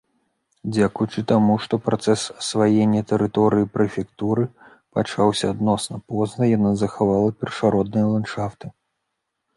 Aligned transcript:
Дзякуючы 0.75 1.23
таму, 1.31 1.57
што 1.65 1.73
працэс 1.89 2.23
асваення 2.41 3.01
тэрыторыі 3.11 3.69
прэфектуры 3.75 4.47
пачаўся 4.99 5.45
адносна 5.57 5.95
позна, 6.15 6.43
яна 6.57 6.75
захавала 6.85 7.29
першародныя 7.43 8.05
ландшафты. 8.15 8.65